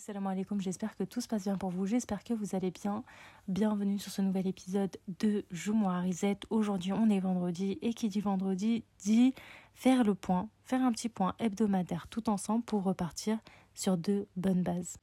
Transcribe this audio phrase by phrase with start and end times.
[0.00, 3.04] salam alaikum, j'espère que tout se passe bien pour vous, j'espère que vous allez bien.
[3.48, 6.44] Bienvenue sur ce nouvel épisode de Joue-moi Risette.
[6.48, 9.34] Aujourd'hui on est vendredi et qui dit vendredi dit
[9.74, 13.38] faire le point, faire un petit point hebdomadaire tout ensemble pour repartir
[13.74, 14.96] sur de bonnes bases.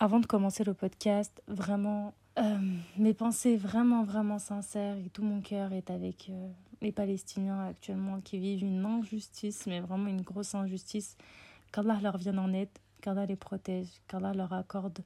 [0.00, 2.58] Avant de commencer le podcast, vraiment euh,
[2.98, 6.48] mes pensées vraiment vraiment sincères et tout mon cœur est avec euh,
[6.80, 11.16] les Palestiniens actuellement qui vivent une injustice, mais vraiment une grosse injustice.
[11.70, 12.68] Qu'Allah leur vienne en aide
[13.02, 15.00] qu'Allah les protège, qu'Allah leur accorde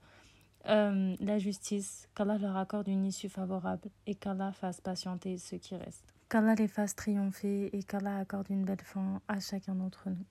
[0.68, 5.74] euh, la justice, qu'Allah leur accorde une issue favorable et qu'Allah fasse patienter ceux qui
[5.74, 6.14] restent.
[6.28, 10.24] Qu'Allah les fasse triompher et qu'Allah accorde une belle fin à chacun d'entre nous.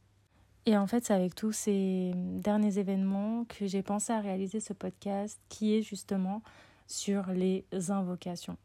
[0.65, 4.73] Et en fait, c'est avec tous ces derniers événements que j'ai pensé à réaliser ce
[4.73, 6.41] podcast qui est justement
[6.87, 8.57] sur les invocations.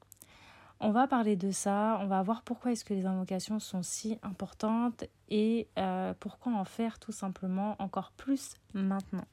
[0.83, 4.19] On va parler de ça, on va voir pourquoi est-ce que les invocations sont si
[4.23, 9.27] importantes et euh, pourquoi en faire tout simplement encore plus maintenant.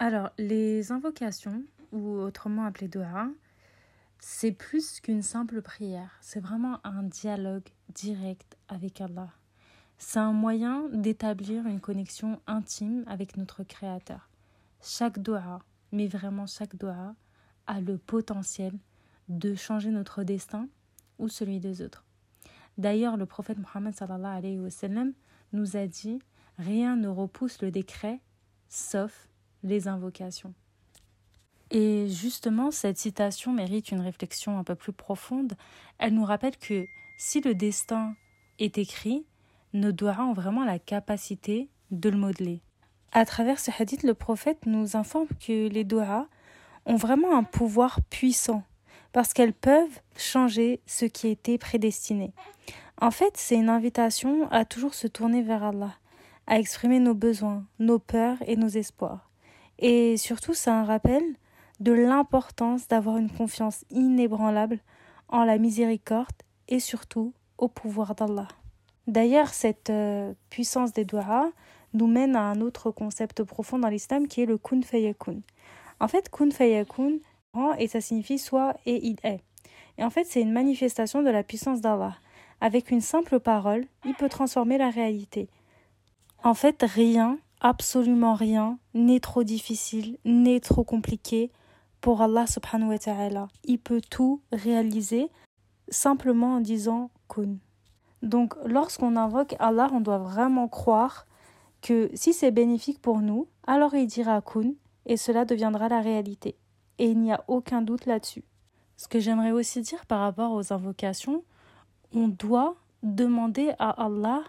[0.00, 3.28] Alors, les invocations, ou autrement appelées dua,
[4.18, 9.30] c'est plus qu'une simple prière, c'est vraiment un dialogue direct avec Allah.
[9.98, 14.28] C'est un moyen d'établir une connexion intime avec notre Créateur.
[14.82, 15.60] Chaque doha,
[15.92, 17.14] mais vraiment chaque doha,
[17.68, 18.72] a le potentiel
[19.28, 20.68] de changer notre destin
[21.18, 22.04] ou celui des autres.
[22.78, 23.94] D'ailleurs, le prophète Mohammed
[25.52, 26.18] nous a dit
[26.58, 28.20] Rien ne repousse le décret
[28.68, 29.28] sauf
[29.62, 30.54] les invocations.
[31.70, 35.54] Et justement, cette citation mérite une réflexion un peu plus profonde.
[35.98, 36.86] Elle nous rappelle que
[37.18, 38.14] si le destin
[38.58, 39.26] est écrit,
[39.72, 42.60] nos doigts ont vraiment la capacité de le modeler.
[43.12, 46.28] À travers ce hadith, le prophète nous informe que les doigts
[46.84, 48.62] ont vraiment un pouvoir puissant
[49.16, 52.34] parce qu'elles peuvent changer ce qui était prédestiné.
[53.00, 55.94] En fait, c'est une invitation à toujours se tourner vers Allah,
[56.46, 59.30] à exprimer nos besoins, nos peurs et nos espoirs.
[59.78, 61.22] Et surtout, c'est un rappel
[61.80, 64.80] de l'importance d'avoir une confiance inébranlable
[65.30, 66.36] en la miséricorde
[66.68, 68.48] et surtout au pouvoir d'Allah.
[69.06, 71.52] D'ailleurs, cette euh, puissance des doigts
[71.94, 75.40] nous mène à un autre concept profond dans l'islam qui est le kun fayakun.
[76.00, 77.12] En fait, kun fayakun,
[77.78, 79.40] et ça signifie soit et il est.
[79.98, 82.16] Et en fait, c'est une manifestation de la puissance d'Allah.
[82.60, 85.48] Avec une simple parole, il peut transformer la réalité.
[86.42, 91.50] En fait, rien, absolument rien, n'est trop difficile, n'est trop compliqué
[92.00, 93.48] pour Allah subhanahu wa ta'ala.
[93.64, 95.28] Il peut tout réaliser
[95.88, 97.56] simplement en disant kun.
[98.22, 101.26] Donc, lorsqu'on invoque Allah, on doit vraiment croire
[101.82, 104.72] que si c'est bénéfique pour nous, alors il dira kun
[105.04, 106.56] et cela deviendra la réalité
[106.98, 108.44] et il n'y a aucun doute là-dessus.
[108.96, 111.44] Ce que j'aimerais aussi dire par rapport aux invocations,
[112.12, 114.42] on doit demander à Allah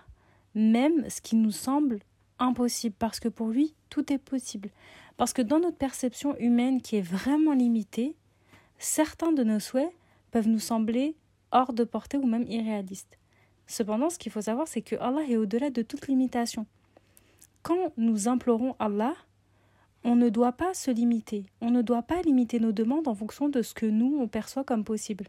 [0.56, 2.00] même ce qui nous semble
[2.40, 4.70] impossible, parce que pour lui, tout est possible.
[5.18, 8.16] Parce que dans notre perception humaine qui est vraiment limitée,
[8.78, 9.92] certains de nos souhaits
[10.32, 11.16] peuvent nous sembler
[11.52, 13.18] hors de portée ou même irréalistes.
[13.66, 16.66] Cependant, ce qu'il faut savoir, c'est que Allah est au-delà de toute limitation.
[17.64, 19.14] Quand nous implorons Allah,
[20.04, 21.46] on ne doit pas se limiter.
[21.62, 24.64] On ne doit pas limiter nos demandes en fonction de ce que nous, on perçoit
[24.64, 25.26] comme possible.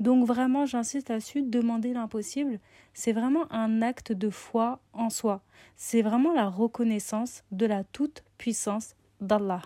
[0.00, 2.58] Donc vraiment, j'insiste là-dessus, demander l'impossible,
[2.92, 5.40] c'est vraiment un acte de foi en soi.
[5.76, 9.62] C'est vraiment la reconnaissance de la toute-puissance d'Allah.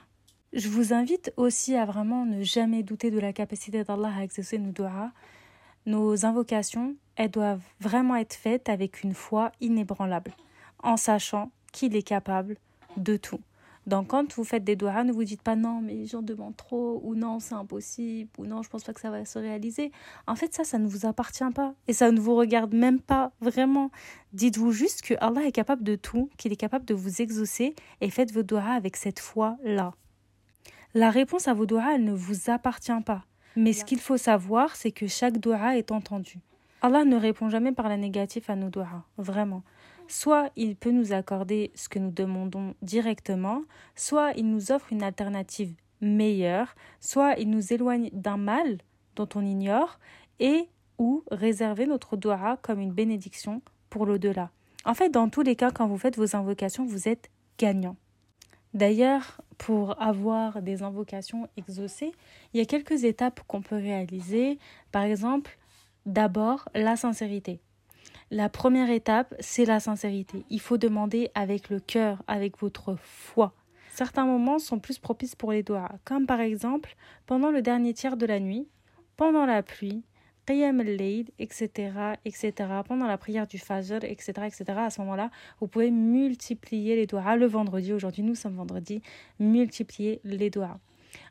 [0.53, 4.59] Je vous invite aussi à vraiment ne jamais douter de la capacité d'Allah à exaucer
[4.59, 5.12] nos doigts.
[5.87, 10.32] Nos invocations, elles doivent vraiment être faites avec une foi inébranlable,
[10.82, 12.56] en sachant qu'il est capable
[12.97, 13.41] de tout.
[13.90, 17.00] Donc quand vous faites des doigts, ne vous dites pas non, mais j'en demande trop,
[17.02, 19.90] ou non, c'est impossible, ou non, je pense pas que ça va se réaliser.
[20.28, 21.74] En fait, ça, ça ne vous appartient pas.
[21.88, 23.90] Et ça ne vous regarde même pas vraiment.
[24.32, 28.10] Dites-vous juste que Allah est capable de tout, qu'il est capable de vous exaucer, et
[28.10, 29.92] faites vos doigts avec cette foi-là.
[30.94, 33.24] La réponse à vos doigts, elle ne vous appartient pas.
[33.56, 36.38] Mais ce qu'il faut savoir, c'est que chaque doigt est entendu.
[36.80, 39.64] Allah ne répond jamais par la négative à nos doigts, vraiment.
[40.10, 43.62] Soit il peut nous accorder ce que nous demandons directement,
[43.94, 48.79] soit il nous offre une alternative meilleure, soit il nous éloigne d'un mal
[49.14, 50.00] dont on ignore,
[50.40, 50.69] et
[50.99, 54.50] ou réserver notre doigt comme une bénédiction pour l'au-delà.
[54.84, 57.94] En fait, dans tous les cas, quand vous faites vos invocations, vous êtes gagnant.
[58.75, 62.11] D'ailleurs, pour avoir des invocations exaucées,
[62.52, 64.58] il y a quelques étapes qu'on peut réaliser.
[64.90, 65.56] Par exemple,
[66.05, 67.61] d'abord, la sincérité.
[68.32, 70.44] La première étape, c'est la sincérité.
[70.50, 73.53] Il faut demander avec le cœur, avec votre foi.
[73.93, 76.94] Certains moments sont plus propices pour les doigts, comme par exemple
[77.27, 78.69] pendant le dernier tiers de la nuit,
[79.17, 80.05] pendant la pluie,
[80.47, 81.91] qiyam al-layl, etc.,
[82.25, 82.53] etc.,
[82.87, 87.35] pendant la prière du fajr, etc., etc., à ce moment-là, vous pouvez multiplier les doigts.
[87.35, 89.03] Le vendredi, aujourd'hui nous sommes vendredi,
[89.41, 90.79] multiplier les doigts.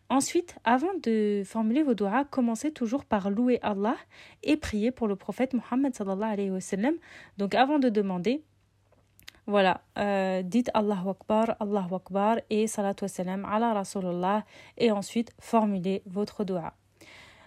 [0.10, 3.96] Ensuite, avant de formuler vos doigts, commencez toujours par louer Allah
[4.42, 6.36] et prier pour le prophète Mohammed wa.
[7.38, 8.44] Donc avant de demander,
[9.46, 14.46] voilà, euh, dites Allahu Akbar, Allahu Akbar et salatu salam ala Rasulullah
[14.78, 16.74] et ensuite formulez votre doigt.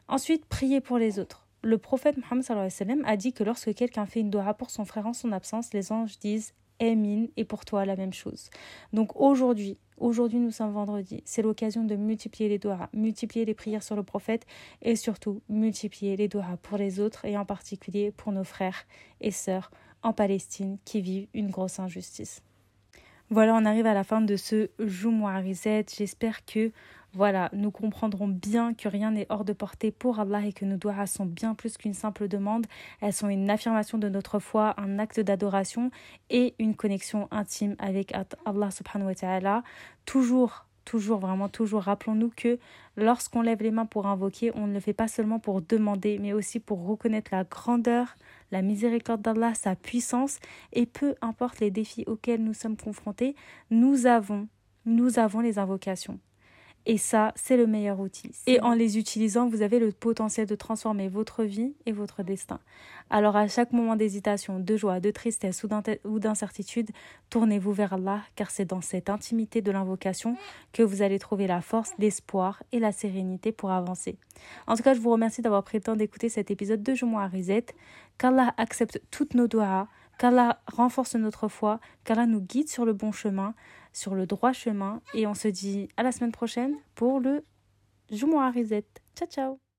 [0.06, 1.46] Ensuite, priez pour les autres.
[1.62, 5.12] Le prophète Mohammed a dit que lorsque quelqu'un fait une doua pour son frère en
[5.12, 8.50] son absence, les anges disent Amin et pour toi la même chose.
[8.92, 13.82] Donc aujourd'hui, aujourd'hui nous sommes vendredi, c'est l'occasion de multiplier les doigts, multiplier les prières
[13.82, 14.46] sur le prophète
[14.80, 18.86] et surtout multiplier les doigts pour les autres et en particulier pour nos frères
[19.20, 19.70] et sœurs
[20.02, 22.42] en Palestine qui vivent une grosse injustice.
[23.32, 25.86] Voilà, on arrive à la fin de ce Joumoua Reset.
[25.96, 26.70] J'espère que
[27.14, 30.76] voilà, nous comprendrons bien que rien n'est hors de portée pour Allah et que nos
[30.76, 32.66] doigts sont bien plus qu'une simple demande.
[33.00, 35.90] Elles sont une affirmation de notre foi, un acte d'adoration
[36.28, 38.12] et une connexion intime avec
[38.44, 39.62] Allah subhanahu wa ta'ala.
[40.04, 42.58] Toujours toujours, vraiment toujours, rappelons-nous que
[42.96, 46.32] lorsqu'on lève les mains pour invoquer, on ne le fait pas seulement pour demander, mais
[46.32, 48.16] aussi pour reconnaître la grandeur,
[48.52, 50.38] la miséricorde d'Allah, sa puissance,
[50.72, 53.34] et peu importe les défis auxquels nous sommes confrontés,
[53.70, 54.46] nous avons,
[54.86, 56.20] nous avons les invocations.
[56.84, 58.32] Et ça, c'est le meilleur outil.
[58.46, 62.58] Et en les utilisant, vous avez le potentiel de transformer votre vie et votre destin.
[63.08, 65.64] Alors à chaque moment d'hésitation, de joie, de tristesse
[66.04, 66.90] ou d'incertitude,
[67.30, 70.36] tournez-vous vers Allah, car c'est dans cette intimité de l'invocation
[70.72, 74.16] que vous allez trouver la force, l'espoir et la sérénité pour avancer.
[74.66, 77.04] En tout cas, je vous remercie d'avoir pris le temps d'écouter cet épisode de Je
[77.04, 77.66] moi à Reset.
[78.18, 79.88] Qu'Allah accepte toutes nos doigts,
[80.18, 83.54] qu'Allah renforce notre foi, qu'Allah nous guide sur le bon chemin
[83.92, 85.00] sur le droit chemin.
[85.14, 87.44] Et on se dit à la semaine prochaine pour le
[88.50, 88.84] Reset.
[89.16, 89.71] Ciao, ciao